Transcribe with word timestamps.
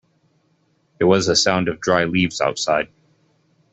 There 0.97 1.05
was 1.05 1.27
a 1.27 1.35
sound 1.35 1.67
of 1.67 1.79
dry 1.79 2.05
leaves 2.05 2.41
outside. 2.41 2.89